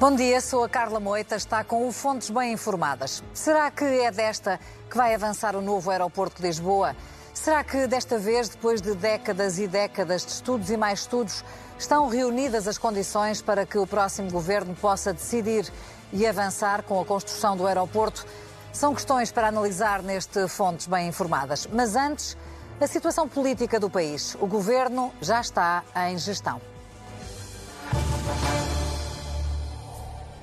[0.00, 3.22] Bom dia, sou a Carla Moita, está com o Fontes Bem Informadas.
[3.34, 4.58] Será que é desta
[4.88, 6.96] que vai avançar o novo aeroporto de Lisboa?
[7.34, 11.44] Será que desta vez, depois de décadas e décadas de estudos e mais estudos,
[11.78, 15.70] estão reunidas as condições para que o próximo governo possa decidir
[16.14, 18.24] e avançar com a construção do aeroporto?
[18.72, 21.68] São questões para analisar neste Fontes Bem Informadas.
[21.70, 22.38] Mas antes,
[22.80, 24.34] a situação política do país.
[24.40, 26.58] O governo já está em gestão.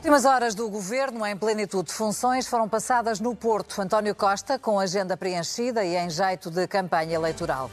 [0.08, 3.82] Últimas horas do governo, em plenitude de funções, foram passadas no Porto.
[3.82, 7.70] António Costa, com agenda preenchida e em jeito de campanha eleitoral.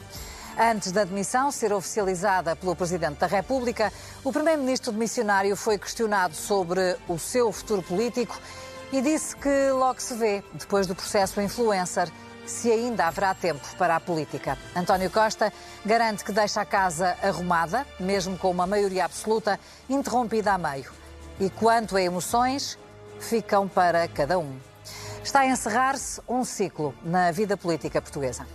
[0.59, 3.89] Antes da demissão ser oficializada pelo Presidente da República,
[4.21, 8.37] o Primeiro-Ministro de Missionário foi questionado sobre o seu futuro político
[8.91, 12.11] e disse que logo se vê, depois do processo influencer,
[12.45, 14.57] se ainda haverá tempo para a política.
[14.75, 15.53] António Costa
[15.85, 21.04] garante que deixa a casa arrumada, mesmo com uma maioria absoluta, interrompida a meio
[21.39, 22.77] e quanto a emoções,
[23.19, 24.55] ficam para cada um.
[25.23, 28.47] Está a encerrar-se um ciclo na vida política portuguesa.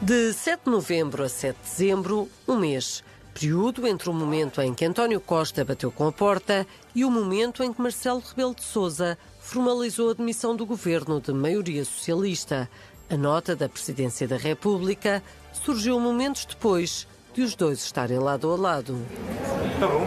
[0.00, 3.02] De 7 de novembro a 7 de dezembro, um mês.
[3.32, 7.64] Período entre o momento em que António Costa bateu com a porta e o momento
[7.64, 12.70] em que Marcelo Rebelo de Sousa formalizou a demissão do governo de maioria socialista.
[13.10, 15.20] A nota da Presidência da República
[15.52, 18.98] surgiu momentos depois de os dois estarem lado a lado.
[19.80, 20.06] Tá bom.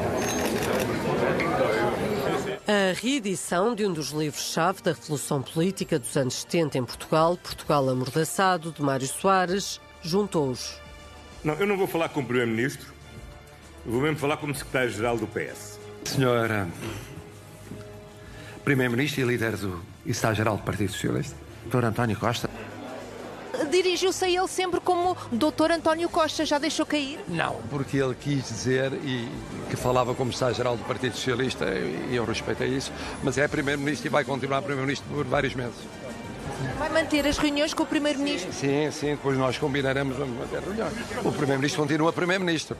[2.67, 7.89] A reedição de um dos livros-chave da Revolução Política dos anos 70 em Portugal, Portugal
[7.89, 10.79] Amordaçado, de Mário Soares, juntou-os.
[11.43, 12.93] Não, eu não vou falar como Primeiro-Ministro,
[13.85, 15.79] vou mesmo falar como Secretário-Geral do PS.
[16.05, 16.67] Senhora
[18.63, 21.35] Primeiro-Ministro e líder do Estado-Geral do Partido Socialista,
[21.67, 21.85] Dr.
[21.85, 22.49] António Costa,
[23.65, 25.71] dirigiu-se a ele sempre como Dr.
[25.71, 26.45] António Costa.
[26.45, 27.19] Já deixou cair?
[27.27, 29.27] Não, porque ele quis dizer e
[29.69, 32.91] que falava como Estado-Geral do Partido Socialista e eu respeitei isso,
[33.23, 35.75] mas é Primeiro-Ministro e vai continuar Primeiro-Ministro por vários meses.
[36.77, 38.51] Vai manter as reuniões com o Primeiro-Ministro?
[38.53, 40.93] Sim, sim, depois nós combinaremos vamos manter reuniões.
[41.23, 42.77] O Primeiro-Ministro continua Primeiro-Ministro.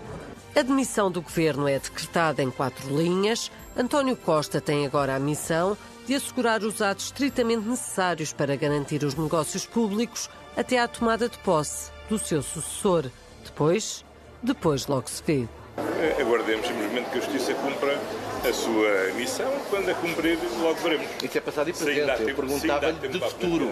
[0.55, 3.51] A demissão do governo é decretada em quatro linhas.
[3.75, 5.77] António Costa tem agora a missão
[6.07, 11.37] de assegurar os atos estritamente necessários para garantir os negócios públicos até à tomada de
[11.37, 13.05] posse do seu sucessor.
[13.45, 14.03] Depois,
[14.41, 15.47] depois logo se vê.
[15.77, 17.99] Eh, aguardemos simplesmente que a Justiça cumpra
[18.47, 19.51] a sua missão.
[19.69, 21.07] Quando a cumprir, logo veremos.
[21.23, 22.21] Isso é passado e presente.
[22.23, 23.71] Eu perguntava-lhe de futuro.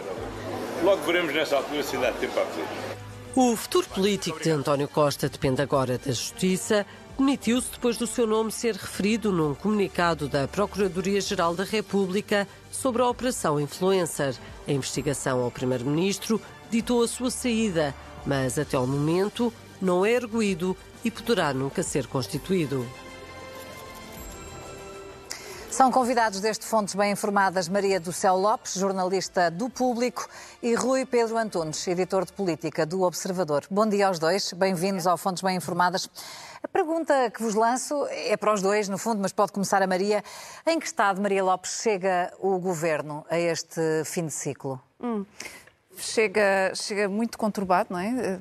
[0.84, 2.66] Logo veremos nessa altura se dá tempo a fazer.
[3.36, 6.86] O futuro político de António Costa depende agora da Justiça.
[7.18, 13.08] Demitiu-se depois do seu nome ser referido num comunicado da Procuradoria-Geral da República sobre a
[13.08, 14.36] Operação Influencer.
[14.68, 16.40] A investigação ao Primeiro-Ministro
[16.70, 17.94] ditou a sua saída,
[18.26, 22.86] mas até ao momento não é erguido e poderá nunca ser constituído.
[25.76, 30.26] São convidados deste Fontes Bem Informadas Maria do Céu Lopes, jornalista do Público,
[30.64, 33.66] e Rui Pedro Antunes, editor de política do Observador.
[33.70, 36.10] Bom dia aos dois, bem-vindos ao Fontes Bem Informadas.
[36.64, 39.86] A pergunta que vos lanço é para os dois, no fundo, mas pode começar a
[39.86, 40.24] Maria.
[40.66, 44.82] Em que estado, Maria Lopes, chega o governo a este fim de ciclo?
[45.04, 45.26] Hum,
[45.98, 48.40] chega, chega muito conturbado, não é?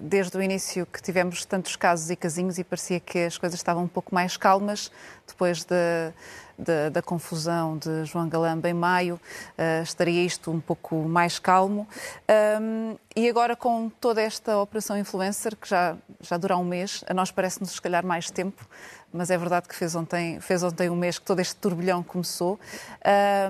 [0.00, 3.84] desde o início que tivemos tantos casos e casinhos e parecia que as coisas estavam
[3.84, 4.90] um pouco mais calmas
[5.26, 6.12] depois de,
[6.58, 11.86] de, da confusão de João Galamba em maio, uh, estaria isto um pouco mais calmo.
[12.60, 17.14] Um, e agora com toda esta operação influencer, que já, já dura um mês, a
[17.14, 18.66] nós parece-nos se calhar mais tempo,
[19.12, 22.58] mas é verdade que fez ontem, fez ontem um mês que todo este turbilhão começou.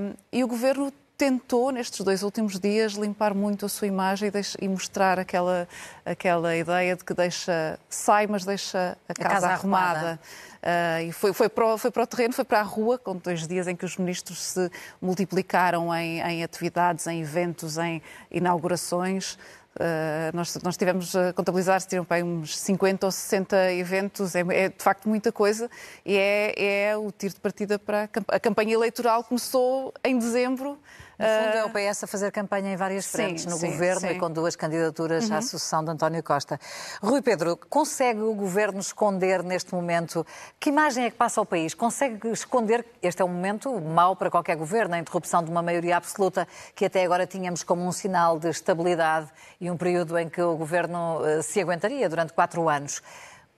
[0.01, 4.31] Um, e o governo tentou, nestes dois últimos dias, limpar muito a sua imagem e,
[4.31, 5.69] deixa, e, mostrar aquela,
[6.03, 9.99] aquela ideia de que deixa, sai, mas deixa a casa, a casa arrumada.
[9.99, 10.21] arrumada.
[10.61, 13.15] Uh, e foi, foi, para o, foi para o terreno, foi para a rua, com
[13.17, 14.71] dois dias em que os ministros se
[15.01, 18.01] multiplicaram em, em atividades, em eventos, em
[18.31, 19.37] inaugurações.
[19.77, 24.41] Uh, nós, nós tivemos a contabilizar, se tiram para uns 50 ou 60 eventos, é,
[24.41, 25.71] é, de facto muita coisa
[26.05, 29.23] e é, é o tiro de partida para a, a campanha eleitoral.
[29.23, 30.79] Começou em dezembro,
[31.21, 33.71] no fundo, é o ah, PS a fazer campanha em várias frentes, sim, no sim,
[33.71, 34.09] governo sim.
[34.09, 35.37] e com duas candidaturas uhum.
[35.37, 36.59] à sucessão de António Costa.
[37.03, 40.27] Rui Pedro, consegue o governo esconder neste momento?
[40.59, 41.75] Que imagem é que passa ao país?
[41.75, 42.87] Consegue esconder?
[43.03, 46.87] Este é um momento mau para qualquer governo, a interrupção de uma maioria absoluta que
[46.87, 49.29] até agora tínhamos como um sinal de estabilidade
[49.61, 53.03] e um período em que o governo eh, se aguentaria durante quatro anos.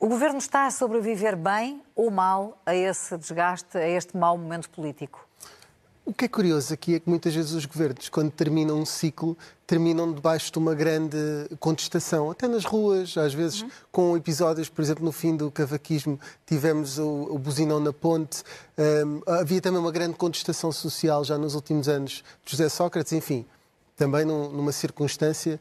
[0.01, 4.69] O governo está a sobreviver bem ou mal a esse desgaste, a este mau momento
[4.69, 5.25] político?
[6.05, 9.39] O que é curioso aqui é que muitas vezes os governos, quando terminam um ciclo,
[9.65, 11.17] terminam debaixo de uma grande
[11.61, 13.71] contestação, até nas ruas, às vezes uhum.
[13.93, 18.43] com episódios, por exemplo, no fim do cavaquismo, tivemos o, o buzinão na ponte,
[19.07, 23.47] um, havia também uma grande contestação social já nos últimos anos de José Sócrates, enfim,
[23.97, 25.61] também num, numa circunstância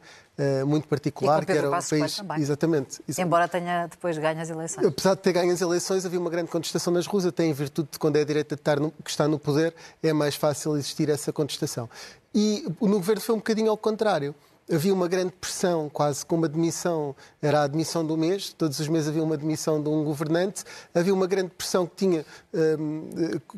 [0.62, 1.92] uh, muito particular, que era o país.
[1.92, 4.86] Exatamente, exatamente, Embora tenha depois ganho as eleições.
[4.86, 7.88] Apesar de ter ganho as eleições, havia uma grande contestação nas ruas, até em virtude
[7.92, 11.88] de quando é a direita que está no poder, é mais fácil existir essa contestação.
[12.34, 14.34] E no governo foi um bocadinho ao contrário
[14.72, 18.88] havia uma grande pressão, quase como uma demissão, era a admissão do mês, todos os
[18.88, 20.64] meses havia uma demissão de um governante,
[20.94, 22.24] havia uma grande pressão que tinha,
[22.54, 23.10] hum,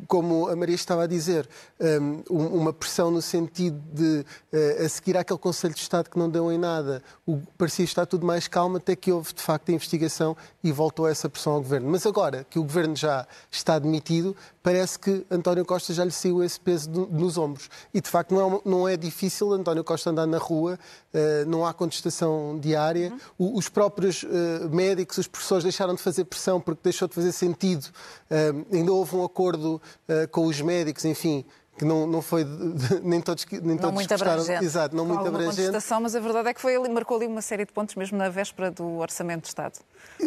[0.07, 1.47] como a Maria estava a dizer,
[1.79, 6.29] hum, uma pressão no sentido de, eh, a seguir àquele Conselho de Estado que não
[6.29, 7.01] deu em nada,
[7.57, 11.29] parecia estar tudo mais calmo, até que houve de facto a investigação e voltou essa
[11.29, 11.89] pressão ao governo.
[11.89, 16.43] Mas agora que o governo já está demitido, parece que António Costa já lhe saiu
[16.43, 17.69] esse peso nos ombros.
[17.93, 20.79] E de facto não é, não é difícil António Costa andar na rua,
[21.47, 23.13] não há contestação diária.
[23.37, 23.55] Uhum.
[23.55, 24.27] Os próprios uh,
[24.71, 27.85] médicos, os professores deixaram de fazer pressão porque deixou de fazer sentido.
[28.29, 29.81] Uh, ainda houve um acordo
[30.31, 31.45] com os médicos, enfim
[31.77, 34.65] que não, não foi de, nem todos nem não todos muito gostaram, abrangente.
[34.65, 35.55] exato, não muito abrangente.
[35.57, 38.17] contestação, mas a verdade é que foi ele marcou ali uma série de pontos mesmo
[38.17, 39.79] na véspera do orçamento de Estado.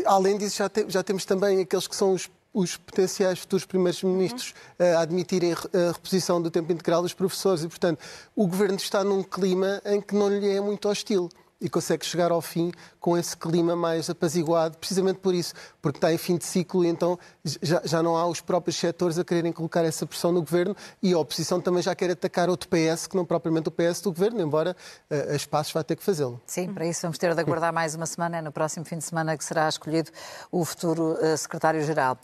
[0.05, 4.03] Além disso, já, te, já temos também aqueles que são os os potenciais futuros primeiros
[4.03, 4.97] ministros uhum.
[4.97, 8.01] a admitirem a reposição do tempo integral dos professores e, portanto,
[8.35, 11.29] o governo está num clima em que não lhe é muito hostil
[11.61, 16.13] e consegue chegar ao fim com esse clima mais apaziguado, precisamente por isso, porque está
[16.13, 17.19] em fim de ciclo e então
[17.63, 21.13] já, já não há os próprios setores a quererem colocar essa pressão no governo e
[21.13, 24.41] a oposição também já quer atacar outro PS, que não propriamente o PS do governo,
[24.41, 24.77] embora
[25.11, 26.41] uh, a espaços vá ter que fazê-lo.
[26.47, 29.05] Sim, para isso vamos ter de aguardar mais uma semana, é no próximo fim de
[29.05, 30.11] semana que será escolhido
[30.51, 32.19] o futuro uh, secretário-geral.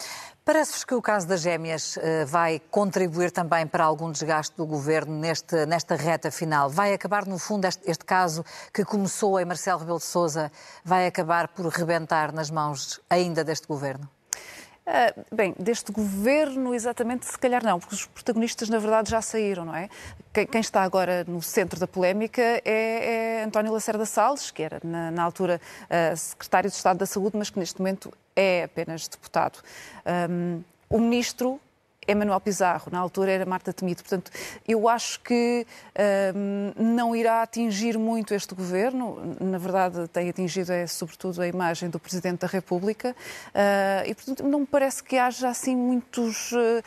[0.46, 5.18] Parece-vos que o caso das gêmeas uh, vai contribuir também para algum desgaste do governo
[5.18, 6.68] neste, nesta reta final?
[6.68, 10.52] Vai acabar, no fundo, este, este caso que começou em Marcelo Rebelo de Sousa,
[10.84, 14.06] vai acabar por rebentar nas mãos ainda deste governo?
[14.86, 19.64] Uh, bem, deste governo, exatamente, se calhar não, porque os protagonistas, na verdade, já saíram,
[19.64, 19.88] não é?
[20.30, 24.80] Quem, quem está agora no centro da polémica é, é António Lacerda Salles, que era,
[24.84, 29.08] na, na altura, uh, secretário de Estado da Saúde, mas que neste momento é apenas
[29.08, 29.62] deputado.
[30.30, 31.58] Um, o ministro
[32.06, 34.02] é Manuel Pizarro, na altura era Marta Temido.
[34.02, 34.30] Portanto,
[34.66, 35.66] eu acho que
[36.34, 39.36] um, não irá atingir muito este governo.
[39.40, 43.14] Na verdade, tem atingido, é, sobretudo, a imagem do Presidente da República.
[43.48, 46.82] Uh, e, portanto, não me parece que haja assim muitos uh,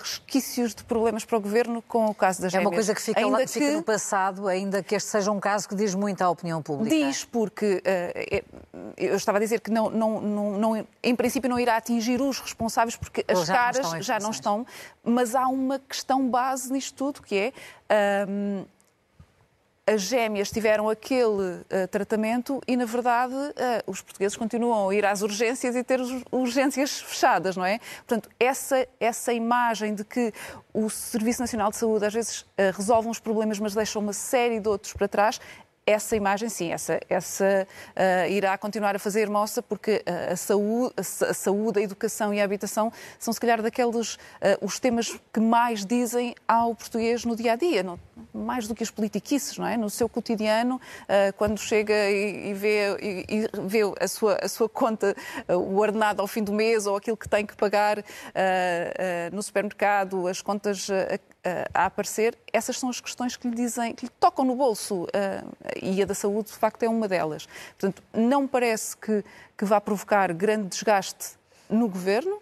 [0.00, 2.66] resquícios de problemas para o governo com o caso das gêmeas.
[2.66, 5.40] É uma coisa que fica, lá, que fica, no passado, ainda que este seja um
[5.40, 6.94] caso que diz muito à opinião pública.
[6.94, 11.58] Diz, porque uh, eu estava a dizer que não, não, não, não, em princípio não
[11.58, 14.57] irá atingir os responsáveis, porque as caras já não estão
[15.04, 18.26] mas há uma questão base nisto tudo, que é.
[18.28, 18.64] Um,
[19.88, 23.54] as gêmeas tiveram aquele uh, tratamento e, na verdade, uh,
[23.86, 25.98] os portugueses continuam a ir às urgências e ter
[26.30, 27.78] urgências fechadas, não é?
[28.06, 30.30] Portanto, essa, essa imagem de que
[30.74, 34.60] o Serviço Nacional de Saúde às vezes uh, resolve uns problemas, mas deixa uma série
[34.60, 35.40] de outros para trás,
[35.88, 40.94] essa imagem, sim, essa, essa uh, irá continuar a fazer moça, porque uh, a, saúde,
[40.96, 44.18] a, saúde, a educação e a habitação são, se calhar, daqueles uh,
[44.60, 47.98] os temas que mais dizem ao português no dia a dia, não,
[48.34, 49.78] mais do que as politiquices, não é?
[49.78, 50.80] No seu cotidiano,
[51.36, 55.16] quando chega e, e vê, e, e, vê a, sua, a sua conta,
[55.48, 58.04] o ordenado ao fim do mês ou aquilo que tem que pagar
[59.32, 60.88] no supermercado, as contas
[61.74, 65.06] a aparecer, essas são as questões que lhe dizem, que lhe tocam no bolso
[65.82, 67.46] e a da saúde, de facto, é uma delas.
[67.78, 69.24] Portanto, não parece que,
[69.56, 71.36] que vá provocar grande desgaste
[71.68, 72.40] no governo.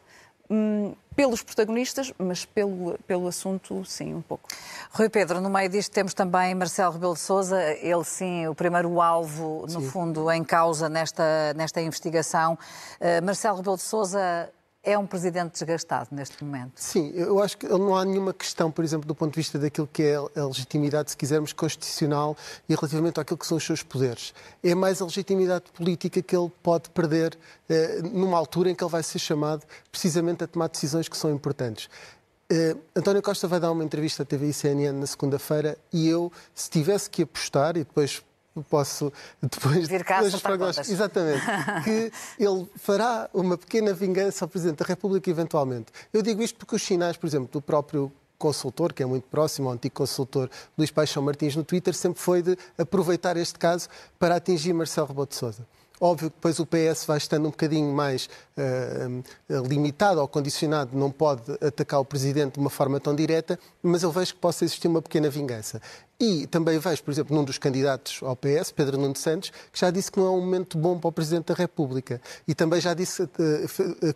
[0.48, 4.48] Hum, pelos protagonistas, mas pelo, pelo assunto, sim, um pouco.
[4.92, 9.00] Rui Pedro, no meio disto temos também Marcelo Rebelo de Sousa, ele sim, o primeiro
[9.00, 9.88] alvo, no sim.
[9.88, 12.58] fundo, em causa nesta, nesta investigação.
[13.00, 14.50] Uh, Marcelo Rebelo de Sousa
[14.86, 16.72] é um presidente desgastado neste momento?
[16.76, 19.88] Sim, eu acho que não há nenhuma questão, por exemplo, do ponto de vista daquilo
[19.92, 22.36] que é a legitimidade, se quisermos, constitucional
[22.68, 24.32] e relativamente àquilo que são os seus poderes.
[24.62, 27.36] É mais a legitimidade política que ele pode perder
[27.68, 31.32] eh, numa altura em que ele vai ser chamado precisamente a tomar decisões que são
[31.32, 31.90] importantes.
[32.50, 36.32] Uh, António Costa vai dar uma entrevista à TV e CNN na segunda-feira e eu,
[36.54, 38.22] se tivesse que apostar, e depois
[38.62, 41.44] posso depois, Vir cá depois exatamente
[41.84, 45.86] que ele fará uma pequena vingança ao Presidente da República eventualmente.
[46.12, 49.68] Eu digo isto porque os sinais, por exemplo, do próprio consultor, que é muito próximo
[49.68, 54.36] ao antigo consultor Luís Paixão Martins no Twitter, sempre foi de aproveitar este caso para
[54.36, 55.66] atingir Marcelo Rebelo de Sousa.
[56.00, 61.10] Óbvio que depois o PS vai estando um bocadinho mais uh, limitado ou condicionado, não
[61.10, 64.88] pode atacar o Presidente de uma forma tão direta, mas eu vejo que possa existir
[64.88, 65.80] uma pequena vingança.
[66.18, 69.90] E também vejo, por exemplo, num dos candidatos ao PS, Pedro Nuno Santos, que já
[69.90, 72.20] disse que não é um momento bom para o Presidente da República.
[72.48, 73.28] E também já disse uh,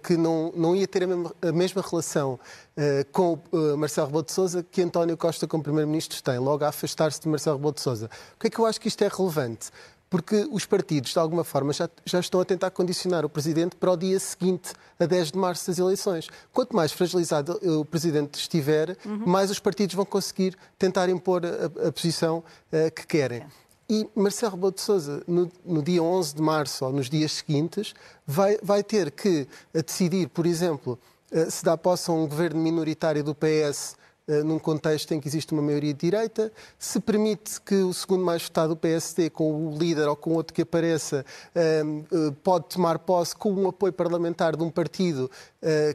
[0.02, 2.34] que não, não ia ter a mesma, a mesma relação
[2.76, 3.38] uh, com
[3.78, 7.56] Marcelo Rebelo de Sousa que António Costa como Primeiro-Ministro tem, logo a afastar-se de Marcelo
[7.56, 8.08] Rebelo de Sousa.
[8.08, 9.70] Por que é que eu acho que isto é relevante?
[10.10, 13.92] Porque os partidos, de alguma forma, já, já, estão a tentar condicionar o Presidente para
[13.92, 16.28] o dia seguinte, a 10 de março das eleições.
[16.52, 19.24] Quanto mais fragilizado o Presidente estiver, uhum.
[19.24, 23.46] mais os partidos vão conseguir tentar impor a, a posição uh, que querem.
[23.88, 27.94] E Marcelo Rebelo de Sousa, no, no, dia 11 de março ou nos dias seguintes,
[28.26, 30.98] vai, vai ter que decidir, por exemplo,
[31.30, 33.96] uh, se dá posse a um governo minoritário do PS eh,
[34.44, 38.42] num contexto em que existe uma maioria de direita, se permite que o segundo mais
[38.42, 41.82] votado, o PSD, com o líder ou com outro que apareça, eh,
[42.12, 45.30] eh, pode tomar posse com um apoio parlamentar de um partido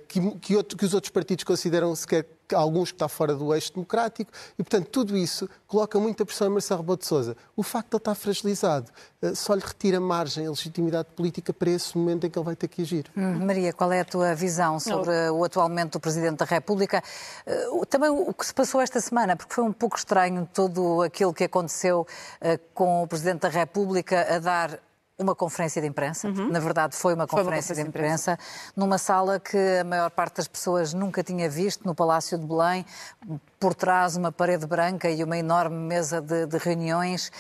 [0.07, 4.87] que, os outros partidos consideram sequer alguns que está fora do eixo democrático, e, portanto,
[4.89, 7.37] tudo isso coloca muita pressão em Marcelo Rebelo de Sousa.
[7.55, 11.69] O facto de ele estar fragilizado eh, só lhe retira margem, a legitimidade política para
[11.69, 13.05] esse momento em que ele vai ter que agir.
[13.15, 15.39] Hum, Maria, qual é a tua visão sobre Não.
[15.39, 17.01] o atual momento do Presidente da República?
[17.45, 21.33] Eh, também o que se passou esta semana, porque foi um pouco estranho todo aquilo
[21.33, 22.05] que aconteceu
[22.41, 24.79] eh, com o Presidente da República a dar
[25.17, 26.27] uma conferência de imprensa.
[26.27, 26.49] Uhum.
[26.49, 29.83] Na verdade, foi uma, foi conferência, uma conferência de imprensa, imprensa, numa sala que a
[29.83, 32.85] maior parte das pessoas nunca tinha visto, no Palácio de Belém,
[33.59, 37.31] por trás uma parede branca e uma enorme mesa de, de reuniões.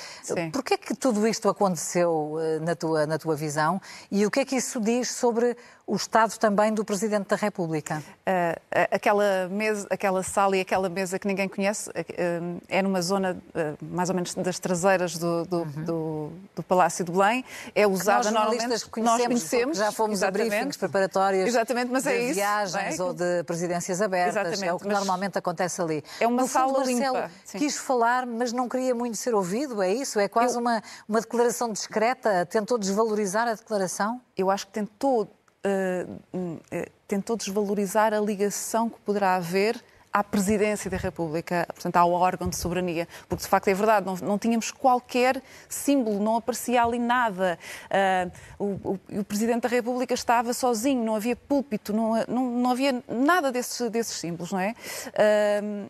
[0.51, 4.31] Por que é que tudo isto aconteceu eh, na tua, na tua visão e o
[4.31, 5.55] que é que isso diz sobre
[5.87, 8.01] o estado também do Presidente da República?
[8.25, 8.59] Uh,
[8.91, 13.85] aquela, mesa, aquela sala e aquela mesa que ninguém conhece uh, é numa zona uh,
[13.85, 15.83] mais ou menos das traseiras do, do, uhum.
[15.85, 17.45] do, do Palácio de Belém.
[17.75, 18.67] É usada normalmente.
[18.67, 19.77] Nós conhecemos.
[19.77, 20.47] Já fomos exatamente.
[20.47, 23.03] a briefings preparatórios exatamente, mas é de isso, viagens é?
[23.03, 24.35] ou de presidências abertas.
[24.35, 24.97] Exatamente, é o que mas...
[24.97, 26.03] normalmente acontece ali.
[26.19, 27.31] É uma no sala fundo, Marcelo limpa.
[27.43, 27.57] Sim.
[27.57, 30.19] quis falar, mas não queria muito ser ouvido, é isso?
[30.19, 30.61] É quase eu...
[30.61, 32.45] uma, uma declaração discreta?
[32.45, 34.21] Tentou desvalorizar a declaração?
[34.37, 36.59] Eu acho que tentou, uh,
[37.07, 39.83] tentou desvalorizar a ligação que poderá haver
[40.15, 44.15] à presidência da República, portanto, ao órgão de soberania, porque de facto é verdade, não,
[44.15, 47.59] não tínhamos qualquer símbolo, não aparecia ali nada.
[47.91, 52.71] Uh, o, o, o, Presidente da República estava sozinho, não havia púlpito, não, não, não
[52.71, 54.73] havia nada desses, desses símbolos, não é?
[55.09, 55.89] Uh,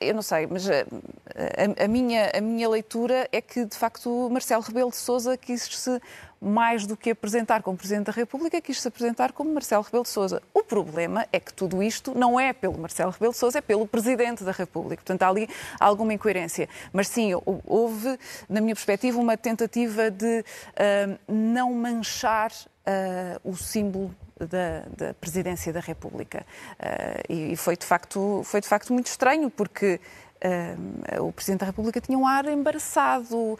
[0.00, 4.28] eu não sei, mas a, a, a, minha, a minha leitura é que, de facto,
[4.30, 5.98] Marcelo Rebelo de Sousa quis-se,
[6.42, 10.42] mais do que apresentar como Presidente da República, quis-se apresentar como Marcelo Rebelo de Sousa.
[10.52, 13.86] O problema é que tudo isto não é pelo Marcelo Rebelo de Sousa, é pelo
[13.86, 15.02] Presidente da República.
[15.02, 16.68] Portanto, há ali alguma incoerência.
[16.92, 17.30] Mas sim,
[17.64, 18.18] houve,
[18.48, 25.72] na minha perspectiva, uma tentativa de uh, não manchar uh, o símbolo da, da presidência
[25.72, 26.44] da República.
[26.72, 30.00] Uh, e, e foi, de facto, foi de facto muito estranho, porque
[30.42, 33.58] Uh, o Presidente da República tinha um ar embaraçado, uh,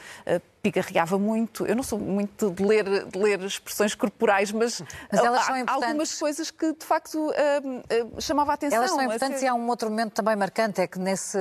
[0.60, 1.64] pigarreava muito.
[1.64, 6.18] Eu não sou muito de ler, de ler expressões corporais, mas, mas são há algumas
[6.18, 8.78] coisas que de facto uh, chamava a atenção.
[8.78, 9.44] Elas são importantes assim...
[9.44, 11.38] e há um outro momento também marcante, é que nesse,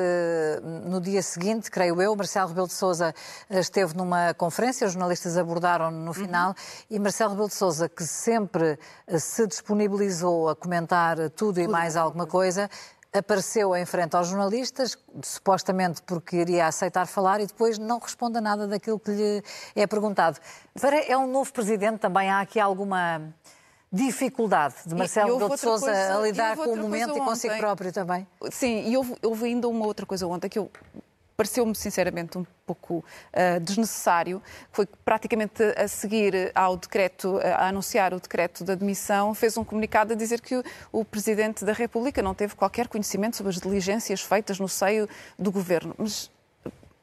[0.85, 3.11] no dia seguinte, creio eu, Marcelo Rebelo de Sousa
[3.49, 6.55] esteve numa conferência, os jornalistas abordaram no final, uhum.
[6.89, 8.77] e Marcelo Rebelo de Sousa, que sempre
[9.17, 12.69] se disponibilizou a comentar tudo e mais alguma coisa,
[13.13, 18.41] apareceu em frente aos jornalistas, supostamente porque iria aceitar falar, e depois não responde a
[18.41, 19.43] nada daquilo que lhe
[19.75, 20.39] é perguntado.
[21.07, 22.29] É um novo presidente também?
[22.29, 23.21] Há aqui alguma
[23.91, 27.91] dificuldade de Marcelo Rebelo de Sousa coisa, a lidar com o momento e consigo próprio
[27.91, 28.25] também?
[28.49, 30.71] Sim, e houve, houve ainda uma outra coisa ontem que eu
[31.41, 34.39] pareceu-me sinceramente um pouco uh, desnecessário,
[34.71, 40.13] foi praticamente a seguir ao decreto, a anunciar o decreto de admissão, fez um comunicado
[40.13, 44.21] a dizer que o, o Presidente da República não teve qualquer conhecimento sobre as diligências
[44.21, 45.95] feitas no seio do Governo.
[45.97, 46.29] Mas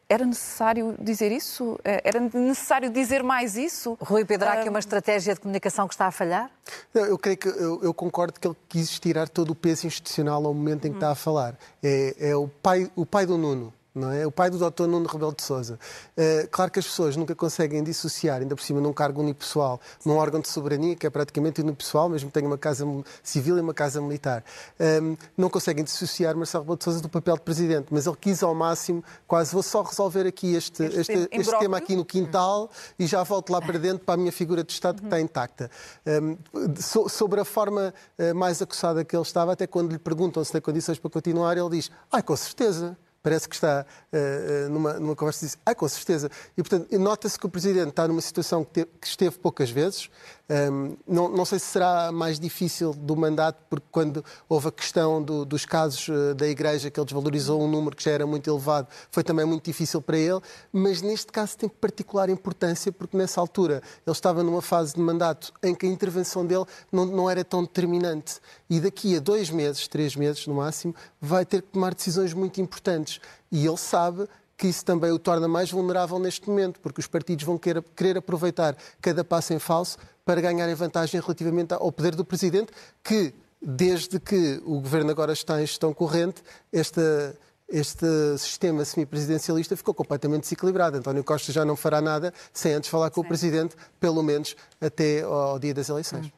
[0.08, 1.76] era necessário dizer isso?
[1.84, 3.98] Eh, era necessário dizer mais isso?
[4.00, 6.48] Rui Pedro, há aqui uma estratégia de comunicação que está a falhar?
[6.94, 10.54] Eu creio que eu, eu, concordo que ele quis tirar todo o peso institucional ao
[10.54, 11.58] momento em que está a falar.
[11.82, 14.26] É, é o, pai, o pai do Nuno não é?
[14.26, 14.86] O pai do Dr.
[14.86, 15.78] Nuno Rebelo de Sousa.
[16.16, 20.16] Uh, claro que as pessoas nunca conseguem dissociar, ainda por cima num cargo unipessoal, num
[20.16, 22.86] órgão de soberania que é praticamente unipessoal, mesmo que tenha uma casa
[23.22, 24.44] civil e uma casa militar.
[24.78, 28.16] Um, ehm, não conseguem dissociar Marcelo Rebelo de Sousa do papel de presidente, mas ele
[28.20, 32.04] quis ao máximo, quase vou só resolver aqui este, este, este, este tema aqui no
[32.04, 35.20] quintal e já volto lá para dentro para a minha figura de Estado que está
[35.20, 35.70] intacta.
[36.06, 39.98] Um, ehm, so, sobre a forma uh, mais acossada que ele estava, até quando lhe
[39.98, 42.96] perguntam se tem condições para continuar, ele diz, ai, com certeza
[43.28, 46.30] parece que está uh, numa, numa conversa e diz, ah, com certeza.
[46.56, 50.08] E, portanto, nota-se que o Presidente está numa situação que, te, que esteve poucas vezes,
[50.50, 55.22] um, não, não, sei se será mais difícil do mandato, porque quando houve a questão
[55.22, 58.48] do, dos casos uh, da Igreja, que ele desvalorizou um número que já era muito
[58.48, 60.40] elevado, foi também muito difícil para ele,
[60.72, 65.52] mas neste caso tem particular importância, porque nessa altura ele estava numa fase de mandato
[65.62, 68.40] em que a intervenção dele não, não era tão determinante.
[68.70, 72.58] E daqui a dois meses, três meses no máximo, vai ter que tomar decisões muito
[72.58, 73.20] importantes.
[73.52, 74.26] E ele sabe
[74.58, 78.76] que isso também o torna mais vulnerável neste momento, porque os partidos vão querer aproveitar
[79.00, 79.96] cada passo em falso
[80.28, 82.70] para ganharem vantagem relativamente ao poder do Presidente,
[83.02, 83.32] que,
[83.62, 87.34] desde que o Governo agora está em gestão corrente, esta,
[87.66, 88.04] este
[88.36, 90.98] sistema semipresidencialista ficou completamente desequilibrado.
[90.98, 93.26] António Costa já não fará nada sem antes falar com Sim.
[93.26, 96.26] o Presidente, pelo menos até ao dia das eleições.
[96.26, 96.30] Hum.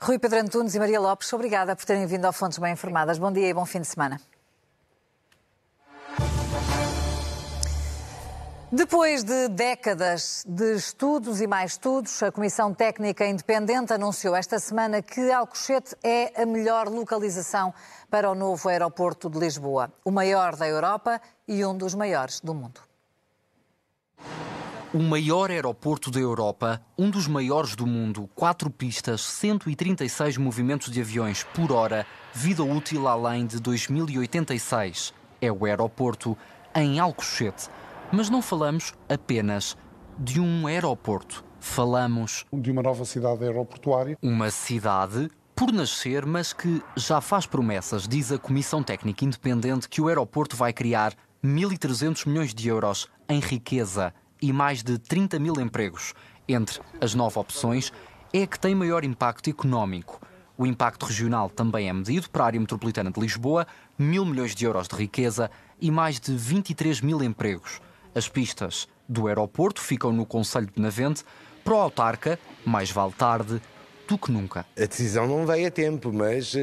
[0.00, 3.18] Rui Pedro Antunes e Maria Lopes, obrigada por terem vindo ao Fontes Bem Informadas.
[3.18, 4.20] Bom dia e bom fim de semana.
[8.70, 15.00] Depois de décadas de estudos e mais estudos, a Comissão Técnica Independente anunciou esta semana
[15.00, 17.72] que Alcochete é a melhor localização
[18.10, 22.54] para o novo aeroporto de Lisboa, o maior da Europa e um dos maiores do
[22.54, 22.82] mundo.
[24.92, 31.00] O maior aeroporto da Europa, um dos maiores do mundo, quatro pistas, 136 movimentos de
[31.00, 35.14] aviões por hora, vida útil além de 2086.
[35.40, 36.36] É o aeroporto
[36.74, 37.70] em Alcochete
[38.12, 39.76] mas não falamos apenas
[40.18, 41.44] de um aeroporto.
[41.60, 44.16] Falamos de uma nova cidade aeroportuária.
[44.22, 50.00] Uma cidade por nascer, mas que já faz promessas, diz a Comissão Técnica Independente, que
[50.00, 55.54] o aeroporto vai criar 1.300 milhões de euros em riqueza e mais de 30 mil
[55.60, 56.14] empregos.
[56.48, 57.92] Entre as nove opções,
[58.32, 60.20] é a que tem maior impacto económico.
[60.56, 63.66] O impacto regional também é medido para a área metropolitana de Lisboa,
[63.98, 65.50] mil milhões de euros de riqueza
[65.80, 67.80] e mais de 23 mil empregos.
[68.14, 71.24] As pistas do aeroporto ficam no Conselho de Navente.
[71.64, 73.60] Para o autarca, mais vale tarde
[74.08, 74.64] do que nunca.
[74.76, 76.58] A decisão não veio a tempo, mas uh,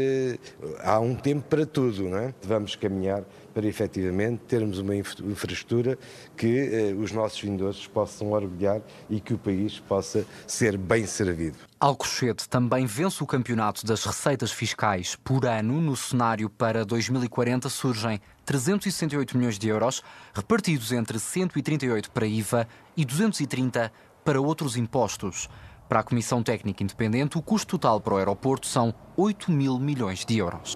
[0.80, 2.34] há um tempo para tudo, não é?
[2.44, 3.24] Vamos caminhar
[3.54, 5.98] para efetivamente termos uma infraestrutura
[6.36, 11.58] que uh, os nossos vindores possam orgulhar e que o país possa ser bem servido.
[11.80, 15.80] Alcochete também vence o campeonato das receitas fiscais por ano.
[15.80, 20.04] No cenário para 2040 surgem 368 milhões de euros,
[20.34, 23.92] repartidos entre 138 para IVA e 230
[24.24, 25.48] para outros impostos.
[25.88, 30.26] Para a Comissão Técnica Independente, o custo total para o aeroporto são 8 mil milhões
[30.26, 30.76] de euros.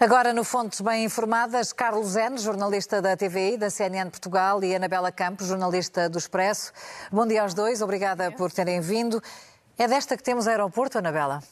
[0.00, 5.12] Agora, no Fontes Bem Informadas, Carlos N., jornalista da TVI, da CNN Portugal, e Anabela
[5.12, 6.72] Campos, jornalista do Expresso.
[7.12, 9.22] Bom dia aos dois, obrigada por terem vindo.
[9.76, 11.42] É desta que temos aeroporto, Anabela?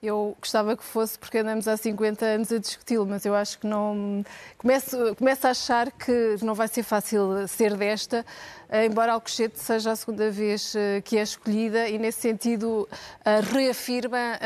[0.00, 3.66] Eu gostava que fosse, porque andamos há 50 anos a discuti-lo, mas eu acho que
[3.66, 4.24] não.
[4.56, 8.24] Começo, começo a achar que não vai ser fácil ser desta,
[8.68, 12.88] eh, embora Alcochete seja a segunda vez eh, que é escolhida e, nesse sentido,
[13.24, 14.38] eh, reafirma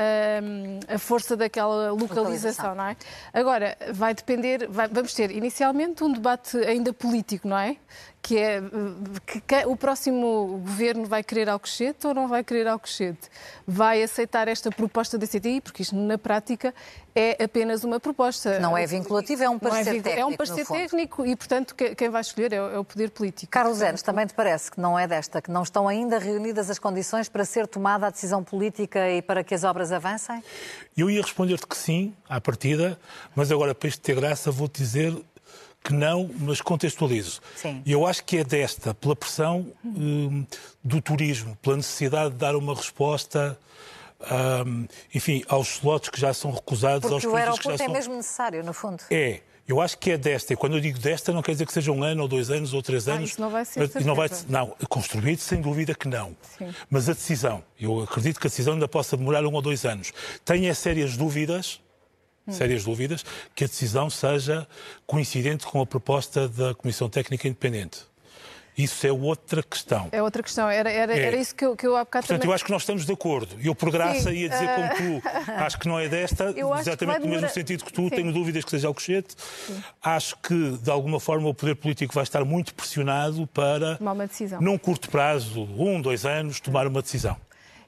[0.88, 2.96] a força daquela localização, não é?
[3.32, 4.66] Agora, vai depender.
[4.70, 7.76] Vai, vamos ter inicialmente um debate ainda político, não é?
[8.22, 8.62] Que é
[9.26, 13.28] que, que, o próximo governo vai querer Alcochete ou não vai querer Alcochete?
[13.66, 15.60] Vai aceitar esta proposta da CTI?
[15.60, 16.72] Porque isto, na prática,
[17.16, 18.60] é apenas uma proposta.
[18.60, 20.20] Não é vinculativa, é um parecer é técnico.
[20.20, 23.50] É um parecer técnico e, portanto, quem vai escolher é, é o poder político.
[23.50, 26.78] Carlos Enes, também te parece que não é desta, que não estão ainda reunidas as
[26.78, 30.42] condições para ser tomada a decisão política e para que as obras avancem?
[30.96, 32.96] Eu ia responder-te que sim, à partida,
[33.34, 35.12] mas agora, para isto ter graça, vou-te dizer
[35.82, 37.40] que não, mas contextualizo.
[37.56, 37.82] Sim.
[37.84, 40.46] Eu acho que é desta, pela pressão um,
[40.82, 43.58] do turismo, pela necessidade de dar uma resposta.
[44.66, 47.86] Um, enfim, aos slots que já são recusados, Porque aos o aeroporto que já é
[47.86, 47.92] são...
[47.92, 49.02] mesmo necessário, no fundo.
[49.10, 49.40] É.
[49.66, 50.52] Eu acho que é desta.
[50.52, 52.74] E quando eu digo desta, não quer dizer que seja um ano, ou dois anos,
[52.74, 53.20] ou três anos.
[53.20, 53.80] Ah, isso não vai ser.
[53.94, 56.36] Mas, não, vai, não, construído, sem dúvida que não.
[56.58, 56.74] Sim.
[56.90, 60.12] Mas a decisão, eu acredito que a decisão ainda possa demorar um ou dois anos.
[60.44, 61.91] Tenho é sérias dúvidas Hum.
[62.48, 63.24] Sérias dúvidas,
[63.54, 64.66] que a decisão seja
[65.06, 68.12] coincidente com a proposta da Comissão Técnica Independente.
[68.76, 70.08] Isso é outra questão.
[70.12, 70.68] É outra questão.
[70.68, 71.26] Era, era, é.
[71.26, 72.50] era isso que eu, que eu há bocado Portanto, também...
[72.50, 73.56] eu acho que nós estamos de acordo.
[73.62, 74.36] Eu, por graça, Sim.
[74.36, 75.28] ia dizer como tu.
[75.52, 78.04] Acho que não é desta, exatamente no mesmo sentido que tu.
[78.04, 78.10] Sim.
[78.10, 79.36] Tenho dúvidas que seja o cochete.
[80.02, 84.60] Acho que, de alguma forma, o poder político vai estar muito pressionado para, uma decisão.
[84.60, 87.36] num curto prazo, um, dois anos, tomar uma decisão.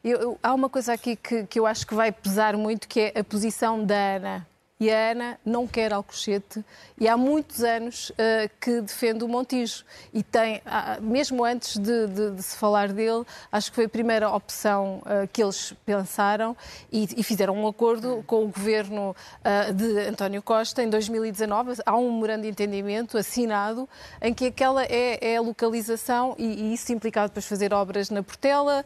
[0.05, 3.01] Eu, eu, há uma coisa aqui que, que eu acho que vai pesar muito, que
[3.01, 6.65] é a posição da ANA e a Ana não quer Alcochete.
[6.99, 9.85] E há muitos anos uh, que defende o Montijo.
[10.13, 13.89] E tem, uh, mesmo antes de, de, de, se falar dele, acho que foi a
[13.89, 16.57] primeira opção uh, que eles pensaram
[16.93, 21.81] e, e, fizeram um acordo com o governo eh, de António Costa em 2019.
[21.87, 23.89] Há um memorando de entendimento assinado
[24.21, 28.23] em que aquela é, é a localização e, e, isso implicava depois fazer obras na
[28.23, 28.85] Portela,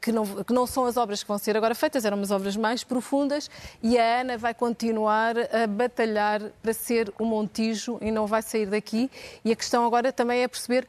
[0.00, 2.56] que, não, que não são as obras que vão ser agora feitas, eram umas obras
[2.56, 3.50] mais profundas.
[3.82, 8.42] E a Ana vai continuar continuar a batalhar para ser o Montijo e não vai
[8.42, 9.10] sair daqui.
[9.44, 10.86] E a questão agora também é perceber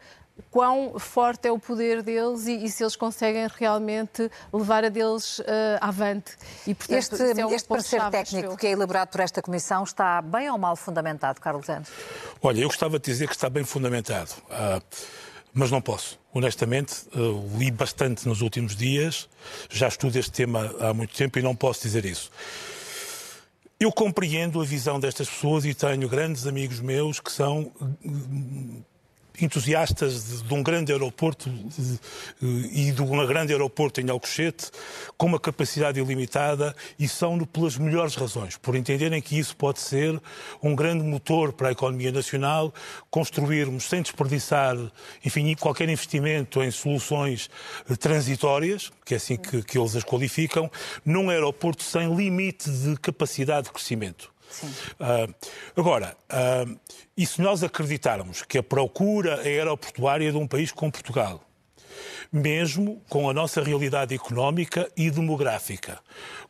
[0.51, 5.39] quão forte é o poder deles e, e se eles conseguem realmente levar a deles
[5.39, 5.43] uh,
[5.81, 6.33] avante.
[6.67, 10.21] E, portanto, este é um este parecer técnico que é elaborado por esta Comissão está
[10.21, 11.91] bem ou mal fundamentado, Carlos Santos?
[12.43, 14.81] Olha, eu gostava de dizer que está bem fundamentado, uh,
[15.51, 16.19] mas não posso.
[16.31, 19.27] Honestamente, uh, li bastante nos últimos dias,
[19.67, 22.31] já estudo este tema há muito tempo e não posso dizer isso.
[23.79, 27.71] Eu compreendo a visão destas pessoas e tenho grandes amigos meus que são
[29.41, 31.99] entusiastas de, de um grande aeroporto de,
[32.71, 34.71] e de um grande aeroporto em Alcochete
[35.17, 40.19] com uma capacidade ilimitada e são pelas melhores razões, por entenderem que isso pode ser
[40.61, 42.73] um grande motor para a economia nacional,
[43.09, 44.75] construirmos sem desperdiçar,
[45.23, 47.49] enfim, qualquer investimento em soluções
[47.89, 50.69] eh, transitórias, que é assim que, que eles as qualificam,
[51.05, 54.31] num aeroporto sem limite de capacidade de crescimento.
[54.99, 55.33] Uh,
[55.75, 56.79] agora, uh,
[57.15, 61.43] e se nós acreditarmos que a procura aeroportuária de um país como Portugal,
[62.31, 65.99] mesmo com a nossa realidade económica e demográfica,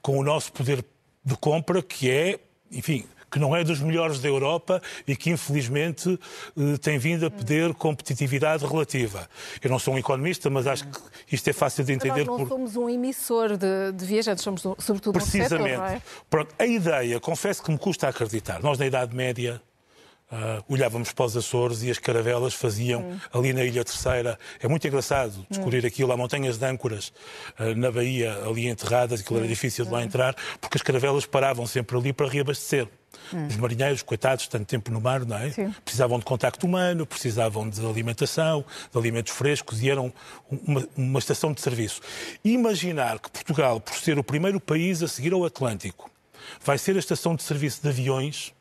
[0.02, 0.84] com o nosso poder
[1.24, 2.40] de compra, que é,
[2.72, 6.20] enfim, que não é dos melhores da Europa e que, infelizmente,
[6.58, 9.30] eh, tem vindo a perder competitividade relativa.
[9.62, 11.00] Eu não sou um economista, mas acho que
[11.36, 12.26] isto é fácil de entender.
[12.26, 12.48] Nós não por...
[12.48, 15.80] somos um emissor de, de viajantes, somos sobretudo Precisamente.
[15.80, 16.02] um setor, é?
[16.30, 18.62] Pronto, a ideia, confesso que me custa acreditar.
[18.62, 19.62] Nós, na Idade Média,
[20.32, 23.20] Uh, olhávamos para os Açores e as caravelas faziam hum.
[23.34, 24.38] ali na Ilha Terceira.
[24.60, 25.88] É muito engraçado descobrir hum.
[25.88, 26.12] aquilo.
[26.12, 27.12] Há montanhas de âncoras
[27.60, 29.42] uh, na Bahia, ali enterradas, aquilo hum.
[29.42, 32.88] era difícil de lá entrar, porque as caravelas paravam sempre ali para reabastecer.
[33.34, 33.48] Hum.
[33.48, 35.52] Os marinheiros, coitados, tanto tempo no mar, não é?
[35.52, 35.74] Sim.
[35.84, 40.12] Precisavam de contacto humano, precisavam de alimentação, de alimentos frescos e eram
[40.50, 42.02] uma, uma estação de serviço.
[42.44, 46.10] imaginar que Portugal, por ser o primeiro país a seguir ao Atlântico,
[46.64, 48.54] vai ser a estação de serviço de aviões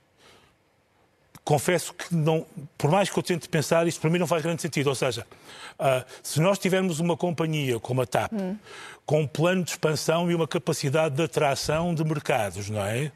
[1.48, 2.44] confesso que não,
[2.76, 4.88] por mais que eu tente pensar, isto para mim não faz grande sentido.
[4.88, 5.26] Ou seja,
[5.80, 8.54] uh, se nós tivermos uma companhia como a TAP, hum.
[9.06, 13.10] com um plano de expansão e uma capacidade de atração de mercados, não é?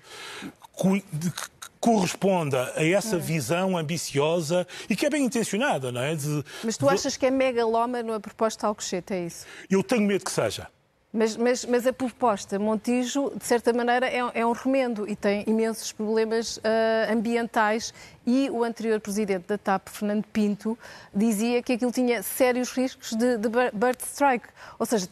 [1.81, 3.21] Corresponda a essa hum.
[3.21, 6.15] visão ambiciosa e que é bem intencionada, não é?
[6.15, 7.19] De, Mas tu achas de...
[7.19, 9.45] que é megalómano a proposta Alcochete, é isso?
[9.69, 10.69] Eu tenho medo que seja.
[11.13, 15.45] Mas, mas, mas, a proposta Montijo, de certa maneira, é, é um remendo e tem
[15.47, 17.93] imensos problemas uh, ambientais.
[18.27, 20.79] E o anterior presidente da TAP, Fernando Pinto,
[21.15, 24.47] dizia que aquilo tinha sérios riscos de, de bird strike.
[24.79, 25.07] Ou seja,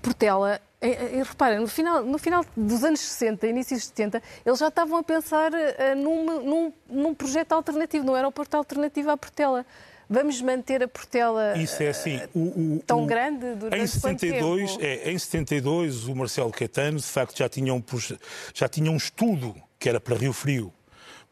[0.00, 4.58] Portela e, e, reparem, no final, no final dos anos 60, inícios de 70, eles
[4.58, 9.64] já estavam a pensar uh, num, num, num projeto alternativo, num aeroporto alternativo à Portela.
[10.08, 14.76] Vamos manter a Portela Isso é assim, o, o, tão o, grande durante em 72,
[14.78, 17.82] é, Em 72, o Marcelo Caetano, de facto, já tinha, um,
[18.52, 20.72] já tinha um estudo que era para Rio Frio,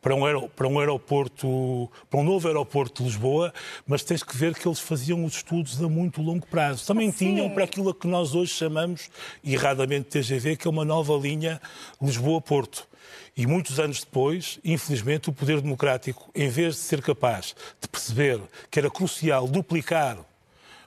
[0.02, 3.54] para um, para um aeroporto, para um novo aeroporto de Lisboa,
[3.86, 6.84] mas tens que ver que eles faziam os estudos a muito longo prazo.
[6.84, 7.36] Também Sim.
[7.36, 9.08] tinham para aquilo que nós hoje chamamos,
[9.44, 11.60] erradamente, TGV, que é uma nova linha
[12.00, 12.88] Lisboa-Porto.
[13.36, 18.40] E muitos anos depois, infelizmente, o poder democrático, em vez de ser capaz de perceber
[18.70, 20.18] que era crucial duplicar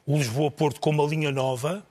[0.05, 1.83] o Lisboa-Porto com uma linha nova,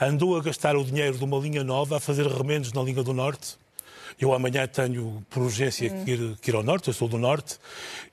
[0.00, 3.14] andou a gastar o dinheiro de uma linha nova a fazer remendos na linha do
[3.14, 3.56] Norte.
[4.18, 7.58] Eu amanhã tenho por urgência que ir, que ir ao Norte, eu sou do Norte,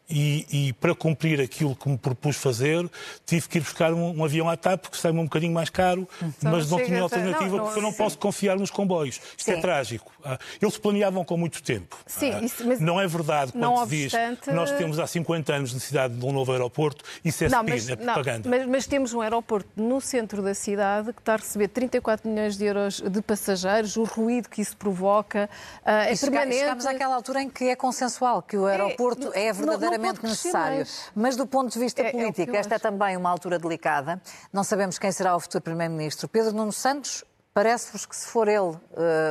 [0.10, 2.88] e, e, para cumprir aquilo que me propus fazer,
[3.26, 6.08] tive que ir buscar um, um avião à TAP, que sai-me um bocadinho mais caro,
[6.22, 7.98] então, mas não tinha alternativa, não, não, porque eu não sim.
[7.98, 9.20] posso confiar nos comboios.
[9.38, 9.60] Isto é sim.
[9.60, 10.12] é trágico.
[10.24, 11.98] Ah, eles planeavam com muito tempo.
[12.06, 15.54] Sim, ah, isso, mas não é verdade quando se diz que nós temos há 50
[15.54, 17.04] anos necessidade de um novo aeroporto.
[17.24, 18.50] Isso é não, mas, é propaganda.
[18.50, 22.58] Mas, mas, temos um aeroporto no centro da cidade que está a receber 34 milhões
[22.58, 25.50] de euros de passageiros, o ruído que isso provoca
[25.86, 26.60] uh, é permanente.
[26.60, 30.86] Chegamos àquela altura em que é consensual, que o é, aeroporto é, é verdadeiramente necessário.
[31.16, 34.22] Mas do ponto de vista é, é político, é esta é também uma altura delicada.
[34.52, 36.28] Não sabemos quem será o futuro Primeiro-Ministro.
[36.28, 38.80] Pedro Nuno Santos, parece-vos que se for ele uh,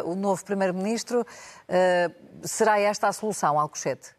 [0.04, 4.10] o novo Primeiro-Ministro, uh, será esta a solução, Alcochete?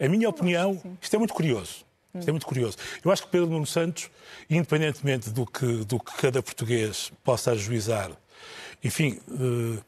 [0.00, 1.84] A minha opinião, isto é muito curioso.
[2.14, 2.76] Isto é muito curioso.
[3.04, 4.08] Eu acho que Pedro Nuno Santos,
[4.48, 8.12] independentemente do que, do que cada português possa ajuizar,
[8.84, 9.82] enfim, uh,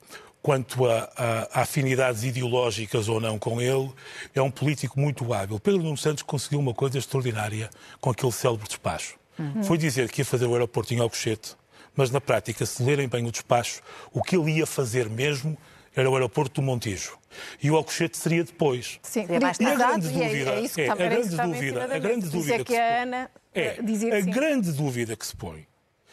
[0.47, 3.91] quanto a, a, a, afinidades ideológicas ou não com ele,
[4.33, 5.59] é um político muito hábil.
[5.59, 7.69] Pedro Nuno Santos conseguiu uma coisa extraordinária
[8.01, 9.17] com aquele célebre despacho.
[9.37, 9.65] Uhum.
[9.65, 11.57] Foi dizer que ia fazer o aeroporto em Alcochete,
[11.97, 13.83] mas na prática, se lerem bem o despacho,
[14.13, 15.59] o que ele ia fazer mesmo
[15.97, 17.19] era o aeroporto do Montijo.
[17.61, 19.01] E o Alcochete seria depois.
[19.03, 22.29] Sim, e, mais e a grande dúvida, é, é, é a grande dúvida, a grande
[22.29, 24.31] dúvida que, que a Ana é, eh, dizia a sim.
[24.31, 25.67] grande dúvida que se põe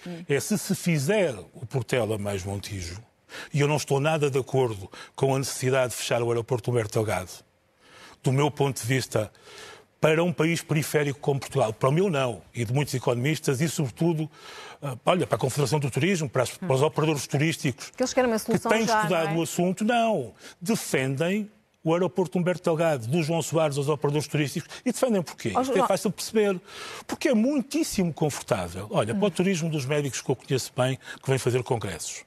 [0.08, 0.26] hum.
[0.28, 3.00] é se se fizer o Portela mais Montijo,
[3.54, 6.94] e eu não estou nada de acordo com a necessidade de fechar o aeroporto Humberto
[6.94, 7.32] Delgado.
[8.22, 9.32] Do meu ponto de vista,
[10.04, 11.72] para um país periférico como Portugal.
[11.72, 12.42] Para o meu, não.
[12.54, 14.30] E de muitos economistas e, sobretudo,
[14.82, 18.14] uh, olha, para a Confederação do Turismo, para, as, para os operadores turísticos que, eles
[18.14, 19.34] querem uma solução que têm já, estudado é?
[19.34, 20.34] o assunto, não.
[20.62, 21.50] Defendem
[21.82, 24.70] o aeroporto Humberto Delgado, do João Soares aos operadores turísticos.
[24.86, 25.54] E defendem porquê?
[25.58, 26.60] Isto é fácil de perceber.
[27.08, 28.88] Porque é muitíssimo confortável.
[28.92, 32.26] Olha, para o turismo dos médicos que eu conheço bem, que vêm fazer congressos.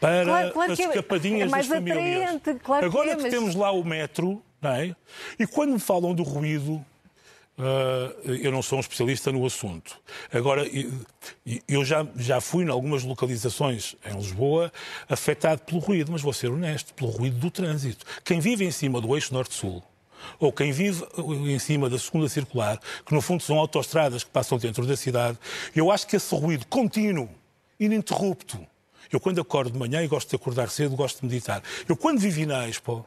[0.00, 2.40] Para claro, claro as é escapadinhas é das famílias.
[2.62, 4.94] Claro Agora que, é, que temos lá o metro, não é?
[5.38, 6.84] E quando me falam do ruído,
[7.58, 10.00] Uh, eu não sou um especialista no assunto.
[10.32, 10.64] Agora,
[11.66, 14.72] eu já, já fui em algumas localizações em Lisboa
[15.08, 18.06] afetado pelo ruído, mas vou ser honesto, pelo ruído do trânsito.
[18.24, 19.82] Quem vive em cima do eixo norte-sul,
[20.38, 24.56] ou quem vive em cima da segunda circular, que no fundo são autoestradas que passam
[24.56, 25.36] dentro da cidade,
[25.74, 27.28] eu acho que esse ruído contínuo,
[27.80, 28.64] ininterrupto,
[29.12, 31.62] eu quando acordo de manhã e gosto de acordar cedo, gosto de meditar.
[31.88, 33.04] Eu quando vivi na Expo,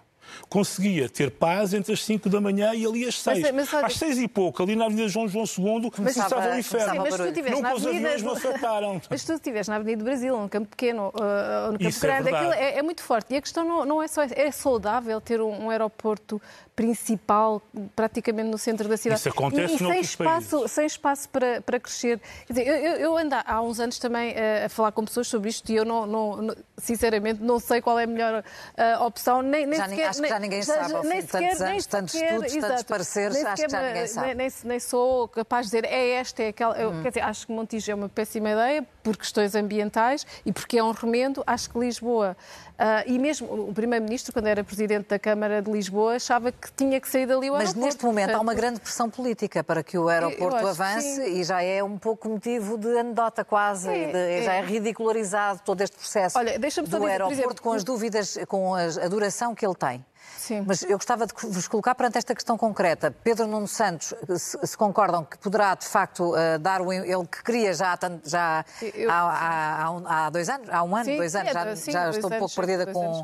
[0.50, 3.42] conseguia ter paz entre as 5 da manhã e ali às 6.
[3.42, 7.04] Mas, mas, às 6 e pouco, ali na Avenida João João II, começava o inferno.
[7.04, 9.02] Mas tu Nunca na os aviões me afetaram.
[9.10, 12.10] Mas tu estiveste na Avenida do Brasil, um campo pequeno, uh, no campo Isso é
[12.10, 13.34] grande, é aquilo é, é, muito forte.
[13.34, 16.42] E a questão não, não é só é saudável ter um, um aeroporto
[16.76, 17.62] principal,
[17.96, 19.20] praticamente no centro da cidade.
[19.20, 22.20] Isso acontece e, e sem espaço, sem espaço para, para crescer.
[22.48, 25.50] Quer dizer, eu, eu ando há uns anos também a, a falar com pessoas sobre
[25.50, 29.42] isto e eu não, não, sinceramente não sei qual é a melhor uh, opção.
[29.42, 32.56] Nem, nem sequer, acho que já ninguém já, sabe, nem sequer, tantos anos, tantos estudos,
[32.56, 34.36] tantos pareceres, acho que já ninguém sabe.
[34.63, 36.76] Nem, sou capaz de dizer é esta, é aquela.
[37.02, 40.84] Quer dizer, acho que Montijo é uma péssima ideia por questões ambientais e porque é
[40.84, 41.44] um remendo.
[41.46, 42.36] Acho que Lisboa
[42.82, 47.00] Uh, e mesmo o Primeiro-Ministro, quando era Presidente da Câmara de Lisboa, achava que tinha
[47.00, 47.86] que sair dali o Mas aeroporto.
[47.86, 51.84] neste momento há uma grande pressão política para que o aeroporto avance e já é
[51.84, 54.42] um pouco motivo de anedota quase, é, de, é.
[54.42, 58.74] já é ridicularizado todo este processo Olha, do dizer, aeroporto exemplo, com as dúvidas, com
[58.74, 60.04] a duração que ele tem.
[60.38, 60.64] Sim.
[60.66, 63.14] Mas eu gostava de vos colocar perante esta questão concreta.
[63.24, 67.44] Pedro Nuno Santos, se, se concordam que poderá, de facto, uh, dar o ele que
[67.44, 71.36] queria já, já eu, há, há, há, há, dois anos, há um ano, sim, dois
[71.36, 73.24] anos, é, já, sim, já estou um pouco perdida com,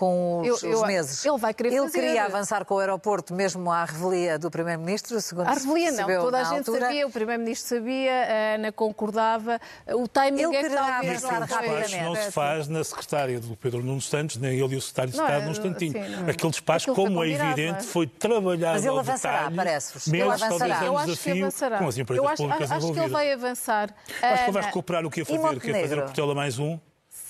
[0.00, 1.26] com os, eu, eu, os, meses.
[1.26, 2.00] Ele vai querer Ele fazer.
[2.00, 6.38] queria avançar com o aeroporto mesmo à revelia do Primeiro-Ministro, segundo À revelia não, toda
[6.38, 6.86] a gente altura.
[6.86, 12.02] sabia, o Primeiro-Ministro sabia, a Ana concordava, o timing ele é que talvez avançar rapidamente.
[12.02, 15.18] não se faz na secretária do Pedro Nuno Santos, nem ele e o secretário de
[15.18, 15.92] Estado é, num instantinho.
[15.92, 20.06] Sim, Aquele despacho, como é evidente, foi trabalhado Mas ele avançará, parece-vos.
[20.08, 20.82] Ele avançará.
[20.82, 21.78] Eu acho que avançará.
[21.78, 23.94] Com as empresas eu acho, públicas acho que ele vai avançar.
[24.22, 26.58] Acho que ele vai recuperar o que ia fazer, que ia fazer o Portela mais
[26.58, 26.78] um.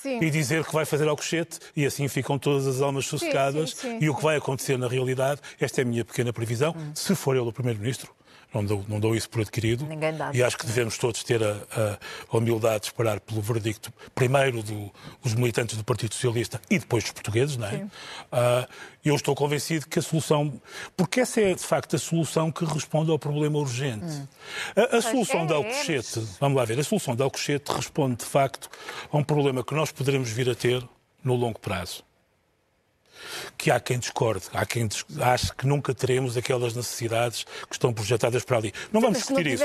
[0.02, 0.18] Sim.
[0.22, 3.72] e dizer que vai fazer ao cochete e assim ficam todas as almas sossegadas.
[3.72, 6.74] Sim, sim, e o que vai acontecer na realidade, esta é a minha pequena previsão,
[6.76, 6.92] hum.
[6.94, 8.10] se for ele o Primeiro-Ministro,
[8.52, 9.86] não dou, não dou isso por adquirido.
[9.86, 10.30] Ninguém dá.
[10.34, 11.98] E acho que devemos todos ter a,
[12.30, 14.90] a, humildade de esperar pelo verdicto, primeiro do,
[15.22, 17.76] dos militantes do Partido Socialista e depois dos portugueses, não é?
[17.76, 18.68] Uh,
[19.04, 20.60] eu estou convencido que a solução.
[20.96, 24.04] Porque essa é, de facto, a solução que responde ao problema urgente.
[24.04, 24.26] Hum.
[24.76, 26.22] A, a solução é, da Alcochete, é.
[26.40, 28.68] vamos lá ver, a solução da Alcochete responde, de facto,
[29.10, 30.86] a um problema que nós poderemos vir a ter
[31.22, 32.02] no longo prazo
[33.56, 34.88] que há quem discorde, há quem
[35.20, 38.72] ache que nunca teremos aquelas necessidades que estão projetadas para ali.
[38.92, 39.64] Não vamos discutir isso.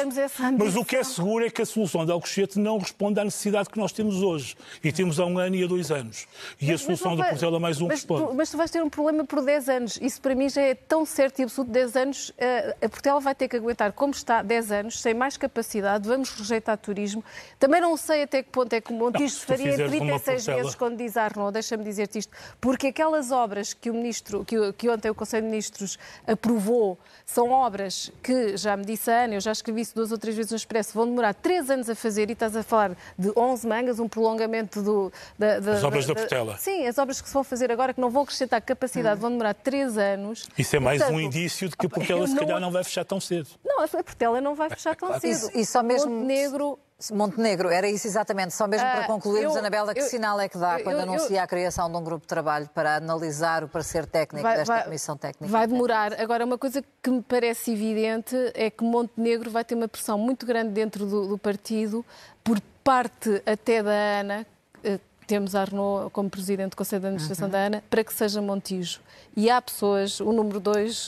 [0.57, 3.69] Mas o que é seguro é que a solução de Alcochete não responde à necessidade
[3.69, 4.55] que nós temos hoje.
[4.83, 6.27] E temos há um ano e há dois anos.
[6.59, 8.27] E mas, a solução do Portela mais um mas responde.
[8.27, 9.99] Tu, mas tu vais ter um problema por 10 anos.
[10.01, 11.71] Isso para mim já é tão certo e absoluto.
[11.71, 15.37] 10 anos, eh, a Portela vai ter que aguentar como está 10 anos, sem mais
[15.37, 16.07] capacidade.
[16.07, 17.23] Vamos rejeitar turismo.
[17.59, 21.17] Também não sei até que ponto é que o Montijo faria 36 vezes quando diz
[21.17, 22.31] Arnaud, deixa-me dizer-te isto.
[22.59, 23.44] Porque aquelas obras
[23.79, 28.75] que o ministro, que, que ontem o Conselho de Ministros aprovou, são obras que, já
[28.75, 31.05] me disse a Ana, eu já escrevi isso duas ou três vezes no Expresso, vão
[31.05, 35.11] demorar três anos a fazer e estás a falar de 11 mangas, um prolongamento do,
[35.37, 36.57] da, da, as obras da, da Portela.
[36.57, 39.21] Sim, as obras que se vão fazer agora, que não vão acrescentar capacidade, hum.
[39.21, 40.47] vão demorar três anos.
[40.57, 43.05] Isso é mais Portanto, um indício de que a Portela, se calhar, não vai fechar
[43.05, 43.49] tão cedo.
[43.63, 45.51] Não, a Portela não vai fechar tão cedo.
[45.53, 46.11] E, e só mesmo...
[46.11, 46.79] Montenegro
[47.11, 48.53] Montenegro, era isso exatamente.
[48.53, 50.99] Só mesmo para ah, concluirmos, uh, Anabela, que eu, sinal é que dá eu, quando
[50.99, 54.73] anuncia a criação de um grupo de trabalho para analisar o parecer técnico vai, desta
[54.73, 55.51] vai, Comissão Técnica?
[55.51, 56.13] Vai demorar.
[56.19, 60.45] Agora, uma coisa que me parece evidente é que Montenegro vai ter uma pressão muito
[60.45, 62.05] grande dentro do, do partido,
[62.41, 64.45] por parte até da ANA,
[64.81, 67.51] eh, temos a Arnaud como presidente do Conselho de Administração uhum.
[67.51, 68.99] da ANA, para que seja Montijo.
[69.35, 71.07] E há pessoas, o número 2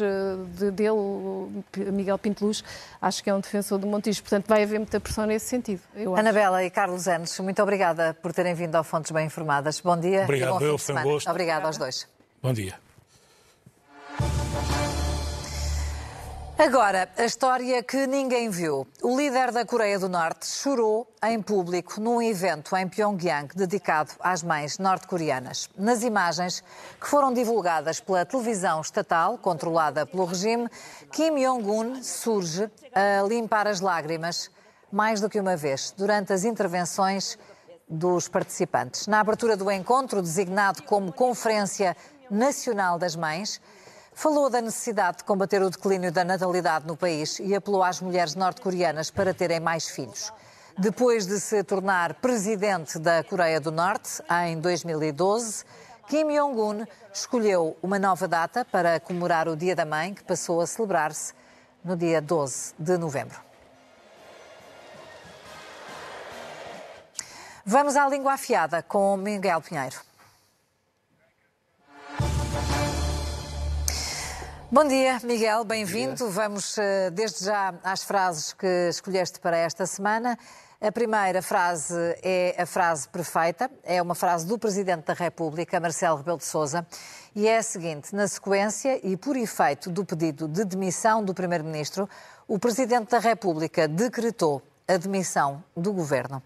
[0.57, 2.63] de, dele, Miguel Pinteluz,
[3.01, 4.21] acho que é um defensor do Montijo.
[4.21, 5.81] Portanto, vai haver muita pressão nesse sentido.
[6.15, 9.79] Anabela e Carlos Anos, muito obrigada por terem vindo ao Fontes Bem Informadas.
[9.79, 10.23] Bom dia.
[10.23, 11.29] Obrigado, eu, foi um gosto.
[11.29, 12.07] Obrigada aos dois.
[12.41, 12.75] Bom dia.
[16.59, 18.87] Agora, a história que ninguém viu.
[19.03, 24.41] O líder da Coreia do Norte chorou em público num evento em Pyongyang dedicado às
[24.41, 25.69] mães norte-coreanas.
[25.77, 26.63] Nas imagens
[26.99, 30.67] que foram divulgadas pela televisão estatal, controlada pelo regime,
[31.11, 34.49] Kim Jong-un surge a limpar as lágrimas
[34.91, 37.37] mais do que uma vez durante as intervenções
[37.87, 39.05] dos participantes.
[39.05, 41.95] Na abertura do encontro, designado como Conferência
[42.31, 43.61] Nacional das Mães,
[44.17, 48.33] Falou da necessidade de combater o declínio da natalidade no país e apelou às mulheres
[48.33, 50.33] norte-coreanas para terem mais filhos.
[50.75, 55.63] Depois de se tornar presidente da Coreia do Norte em 2012,
[56.07, 60.65] Kim Jong-un escolheu uma nova data para comemorar o Dia da Mãe, que passou a
[60.65, 61.35] celebrar-se
[61.85, 63.39] no dia 12 de novembro.
[67.63, 70.06] Vamos à língua afiada com Miguel Pinheiro.
[74.69, 76.29] Bom dia, Miguel, bem-vindo.
[76.29, 80.37] Vamos eh, desde já às frases que escolheste para esta semana.
[80.81, 86.17] A primeira frase é a frase perfeita, é uma frase do Presidente da República, Marcelo
[86.17, 86.85] Rebelo de Sousa,
[87.33, 92.09] e é a seguinte: na sequência e por efeito do pedido de demissão do Primeiro-Ministro,
[92.45, 96.43] o Presidente da República decretou a demissão do Governo.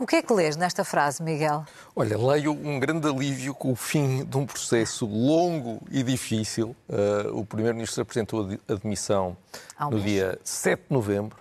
[0.00, 1.62] O que é que lês nesta frase, Miguel?
[1.94, 6.74] Olha, leio um grande alívio com o fim de um processo longo e difícil.
[6.88, 9.36] Uh, o Primeiro-Ministro apresentou a demissão
[9.78, 10.04] no mês.
[10.04, 11.36] dia 7 de novembro.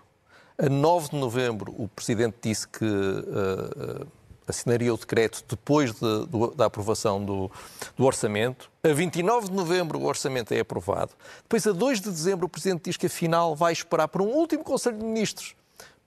[0.57, 4.05] A 9 de novembro, o Presidente disse que uh,
[4.45, 7.49] assinaria o decreto depois de, do, da aprovação do,
[7.95, 8.69] do, orçamento.
[8.83, 11.13] A 29 de novembro, o orçamento é aprovado.
[11.43, 14.65] Depois, a 2 de dezembro, o Presidente diz que afinal vai esperar por um último
[14.65, 15.55] Conselho de Ministros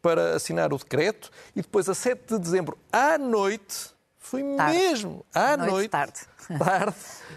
[0.02, 4.78] para assinar o decreto e depois, a 7 de dezembro, à noite, foi tarde.
[4.78, 6.20] mesmo à noite, noite tarde,
[6.58, 6.96] tarde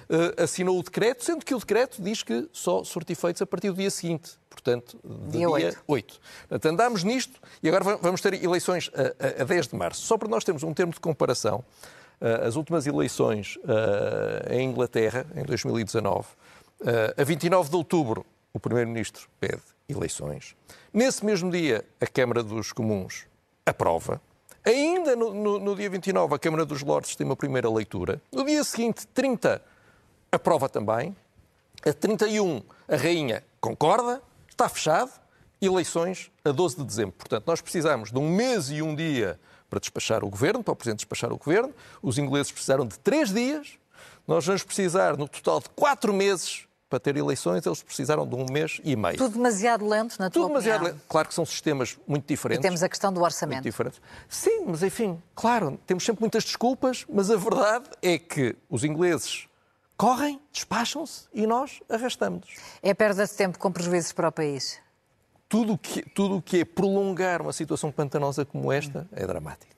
[0.09, 3.75] uh, assinou o decreto, sendo que o decreto diz que só sortifeitos a partir do
[3.75, 5.83] dia seguinte, portanto, dia, dia 8.
[5.87, 6.19] 8.
[6.49, 10.01] Portanto, andámos nisto e agora vamos ter eleições a, a, a 10 de março.
[10.01, 11.63] Só para nós termos um termo de comparação,
[12.19, 16.27] uh, as últimas eleições uh, em Inglaterra, em 2019,
[17.17, 20.55] a 29 de outubro, o Primeiro-Ministro pede eleições.
[20.93, 23.25] Nesse mesmo dia, a Câmara dos Comuns
[23.65, 24.21] aprova.
[24.65, 28.21] Ainda no, no, no, dia 29, a Câmara dos Lordes tem uma primeira leitura.
[28.31, 29.61] No dia seguinte, 30,
[30.31, 31.15] aprova também.
[31.85, 35.11] A 31, a Rainha concorda, está fechado.
[35.61, 37.13] Eleições a 12 de dezembro.
[37.13, 40.75] Portanto, nós precisamos de um mês e um dia para despachar o governo, para o
[40.75, 41.73] Presidente despachar o governo.
[42.01, 43.77] Os ingleses precisaram de três dias.
[44.27, 48.45] Nós vamos precisar, no total, de quatro meses para ter eleições, eles precisaram de um
[48.51, 49.17] mês e meio.
[49.17, 51.01] Tudo demasiado lento, na Tudo demasiado lento.
[51.07, 52.59] Claro que são sistemas muito diferentes.
[52.59, 53.57] E temos a questão do orçamento.
[53.57, 54.01] Muito diferentes.
[54.29, 59.47] Sim, mas enfim, claro, temos sempre muitas desculpas, mas a verdade é que os ingleses
[59.97, 62.55] correm, despacham-se e nós arrastamos-nos.
[62.81, 64.79] É perda de tempo com prejuízos para o país?
[65.49, 69.74] Tudo que, tudo que é prolongar uma situação pantanosa como esta é dramático.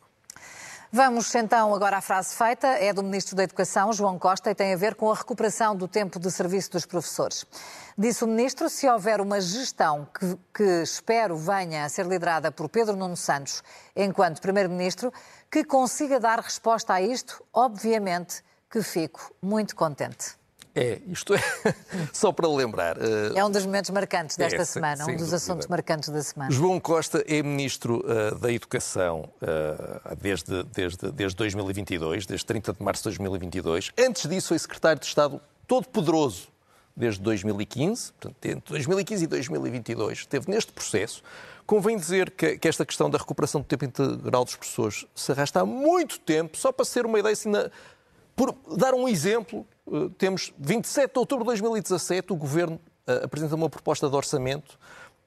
[0.90, 4.74] Vamos então agora à frase feita, é do Ministro da Educação, João Costa, e tem
[4.74, 7.46] a ver com a recuperação do tempo de serviço dos professores.
[7.98, 12.70] Disse o Ministro, se houver uma gestão que, que espero venha a ser liderada por
[12.70, 13.62] Pedro Nuno Santos
[13.94, 15.12] enquanto Primeiro-Ministro,
[15.52, 20.38] que consiga dar resposta a isto, obviamente que fico muito contente.
[20.78, 21.40] É, isto é,
[22.14, 22.98] só para lembrar.
[22.98, 25.36] Uh, é um dos momentos marcantes desta é, semana, um dos dúvida.
[25.38, 26.52] assuntos marcantes da semana.
[26.52, 32.84] João Costa é Ministro uh, da Educação uh, desde, desde, desde 2022, desde 30 de
[32.84, 33.92] março de 2022.
[33.98, 36.50] Antes disso, foi Secretário de Estado todo-poderoso
[36.96, 41.24] desde 2015, portanto, entre 2015 e 2022, esteve neste processo.
[41.66, 45.62] Convém dizer que, que, esta questão da recuperação do tempo integral dos professores se arrasta
[45.62, 47.70] há muito tempo, só para ser uma ideia, assim, na,
[48.36, 49.66] por dar um exemplo,
[50.18, 54.78] temos 27 de outubro de 2017, o Governo uh, apresenta uma proposta de orçamento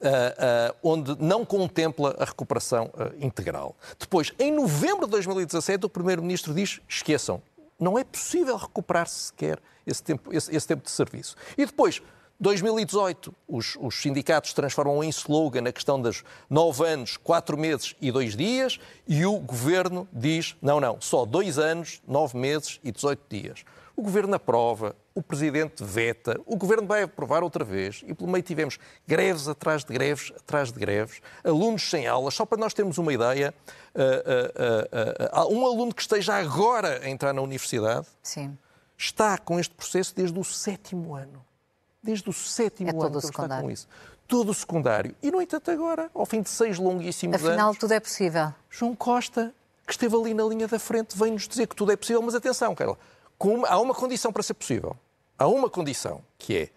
[0.01, 3.75] uh, uh, onde não contempla a recuperação integral.
[3.99, 7.41] Depois, em novembro de 2017, o Primeiro-Ministro diz: esqueçam,
[7.79, 11.35] não é possível recuperar sequer esse tempo, esse, esse tempo de serviço.
[11.57, 12.01] E depois,
[12.39, 18.11] 2018, os, os, sindicatos transformam em slogan a questão dos nove anos, quatro meses e
[18.11, 23.21] dois dias, e o governo diz: não, não, só dois anos, nove meses e 18
[23.29, 23.63] dias.
[24.01, 28.41] O Governo aprova o Presidente veta, o Governo vai aprovar outra vez e pelo meio
[28.41, 32.97] tivemos greves atrás de greves, atrás de greves, alunos sem aulas, só para nós termos
[32.97, 33.53] uma ideia,
[33.93, 38.57] uh, uh, uh, um aluno que esteja agora a entrar na universidade Sim.
[38.97, 41.45] está com este processo desde o sétimo ano.
[42.01, 43.87] Desde o sétimo é ano que está com isso.
[44.27, 45.15] Todo o secundário.
[45.21, 47.61] E, no entanto, agora, ao fim de seis longuíssimos Afinal, anos...
[47.61, 48.51] Afinal, tudo é possível.
[48.67, 49.53] João Costa,
[49.85, 52.73] que esteve ali na linha da frente, vem-nos dizer que tudo é possível, mas atenção,
[52.73, 52.97] Carla,
[53.67, 54.95] há uma condição para ser possível.
[55.37, 56.69] Há uma condição, que é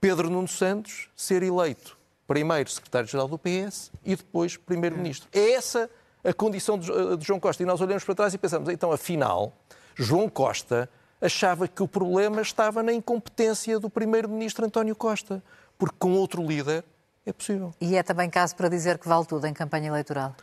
[0.00, 1.96] Pedro Nuno Santos ser eleito
[2.26, 5.28] primeiro secretário-geral do PS e depois primeiro-ministro.
[5.32, 5.88] É essa
[6.24, 7.62] a condição de, de João Costa.
[7.62, 9.52] E nós olhamos para trás e pensamos, então, afinal,
[9.94, 10.88] João Costa
[11.20, 15.42] achava que o problema estava na incompetência do primeiro-ministro António Costa,
[15.78, 16.84] porque com outro líder
[17.24, 17.72] é possível.
[17.80, 20.34] E é também caso para dizer que vale tudo em campanha eleitoral?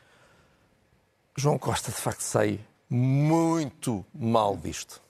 [1.36, 2.59] João Costa, de facto, sai
[2.93, 5.01] muito mal disto.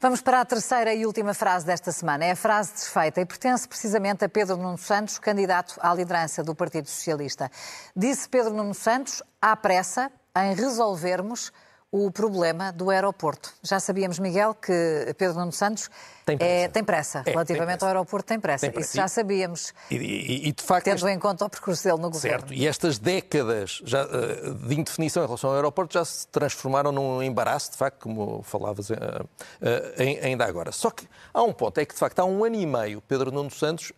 [0.00, 2.24] Vamos para a terceira e última frase desta semana.
[2.24, 6.54] É a frase desfeita e pertence precisamente a Pedro Nuno Santos, candidato à liderança do
[6.54, 7.50] Partido Socialista.
[7.96, 11.52] Disse Pedro Nuno Santos, há pressa em resolvermos
[11.96, 13.54] o problema do aeroporto.
[13.62, 15.88] Já sabíamos, Miguel, que Pedro Nuno Santos
[16.26, 17.22] tem pressa, é, tem pressa.
[17.24, 17.84] É, relativamente tem pressa.
[17.84, 18.60] ao aeroporto tem pressa.
[18.62, 18.88] tem pressa.
[18.88, 19.72] Isso já sabíamos.
[19.88, 21.08] E, e, e de facto, tendo este...
[21.10, 22.40] em conta o percurso dele no governo.
[22.40, 26.90] Certo, e estas décadas já, eh, de indefinição em relação ao aeroporto já se transformaram
[26.90, 30.72] num embaraço, de facto, como falavas uh, uh, ainda agora.
[30.72, 33.30] Só que há um ponto, é que de facto há um ano e meio Pedro
[33.30, 33.92] Nuno Santos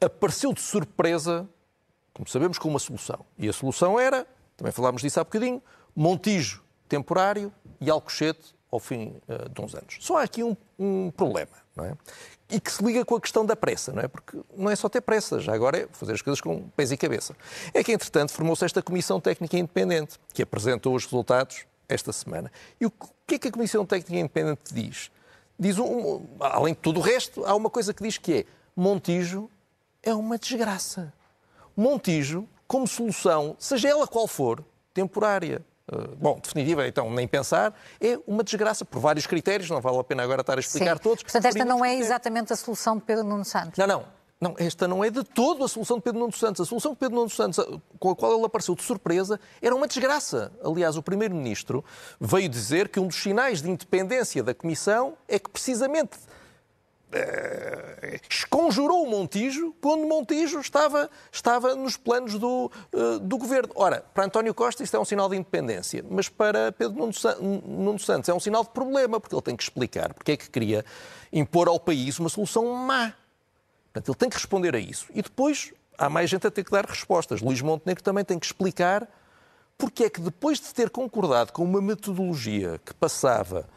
[0.00, 1.46] apareceu de surpresa,
[2.14, 3.26] como sabemos, com uma solução.
[3.36, 4.26] E a solução era,
[4.56, 5.62] também falámos disso há bocadinho,
[5.94, 9.96] Montijo temporário e Alcochete ao fim uh, de uns anos.
[10.00, 11.94] Só há aqui um, um, problema, não é?
[12.50, 14.08] E que se liga com a questão da pressa, não é?
[14.08, 16.96] Porque não é só ter pressa, já agora é fazer as coisas com pés e
[16.96, 17.36] cabeça.
[17.74, 22.50] É que, entretanto, formou-se esta Comissão Técnica Independente, que apresentou os resultados esta semana.
[22.80, 22.90] E o
[23.26, 25.10] que é que a Comissão Técnica Independente diz?
[25.58, 28.44] Diz, um, além de tudo o resto, há uma coisa que diz que é
[28.76, 29.50] Montijo
[30.02, 31.12] é uma desgraça.
[31.76, 34.64] Montijo, como solução, seja ela qual for,
[34.94, 35.64] temporária,
[36.18, 40.22] bom, definitiva, então nem pensar, é uma desgraça por vários critérios, não vale a pena
[40.22, 41.02] agora estar a explicar Sim.
[41.02, 41.22] todos.
[41.22, 43.78] Portanto, esta não é exatamente a solução de Pedro Nuno Santos.
[43.78, 44.18] Não, não.
[44.40, 46.60] Não, esta não é de todo a solução de Pedro Nuno Santos.
[46.60, 47.58] A solução de Pedro Nuno Santos,
[47.98, 50.52] com a qual ele apareceu de surpresa, era uma desgraça.
[50.64, 51.84] Aliás, o Primeiro-Ministro
[52.20, 56.16] veio dizer que um dos sinais de independência da Comissão é que, precisamente,
[57.08, 63.72] uh, esconjurou o Montijo quando Montijo estava, estava nos planos do, uh, do governo.
[63.74, 67.12] Ora, para António Costa isto é um sinal de independência, mas para Pedro Nuno,
[67.66, 70.50] Nuno Santos é um sinal de problema, porque ele tem que explicar porque é que
[70.50, 70.84] queria
[71.32, 73.12] impor ao país uma solução má.
[73.92, 75.06] Portanto, ele tem que responder a isso.
[75.14, 77.40] E depois há mais gente a ter que dar respostas.
[77.40, 79.08] Luís Montenegro também tem que explicar
[79.76, 83.68] porque é que depois de ter concordado com uma metodologia que passava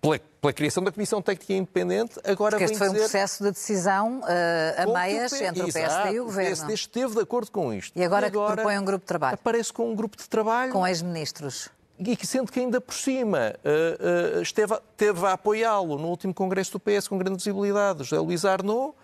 [0.00, 2.98] pela, pela, criação da Comissão Técnica Independente, agora Porque este foi dizer...
[2.98, 6.50] um processo de decisão uh, a meias entre o PSD e o Governo.
[6.50, 7.98] O PSD esteve de acordo com isto.
[7.98, 9.34] E agora, e agora propõe um grupo de trabalho.
[9.34, 10.72] Aparece com um grupo de trabalho...
[10.72, 11.68] Com ex-ministros.
[11.98, 16.72] E sendo que ainda por cima uh, uh, esteve, esteve a apoiá-lo no último congresso
[16.72, 18.94] do PS com grande visibilidade, José Luís Arnaud,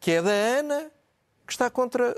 [0.00, 0.90] que é da ANA,
[1.46, 2.14] que está contra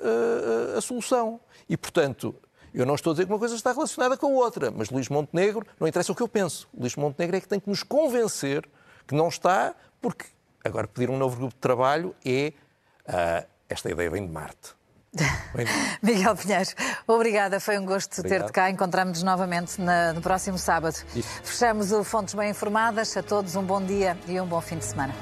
[0.76, 1.38] a solução.
[1.68, 2.34] E, portanto,
[2.80, 5.08] eu não estou a dizer que uma coisa está relacionada com a outra, mas Luís
[5.08, 6.68] Montenegro, não interessa o que eu penso.
[6.76, 8.68] Luís Montenegro é que tem que nos convencer
[9.06, 10.26] que não está, porque
[10.64, 12.52] agora pedir um novo grupo de trabalho é.
[13.08, 14.78] Uh, esta ideia vem de Marte.
[16.02, 16.70] Miguel Pinheiro,
[17.06, 18.70] obrigada, foi um gosto ter-te cá.
[18.70, 20.96] Encontramos-nos novamente na, no próximo sábado.
[21.14, 21.42] Isso.
[21.42, 23.16] Fechamos o Fontes Bem Informadas.
[23.16, 25.14] A todos um bom dia e um bom fim de semana.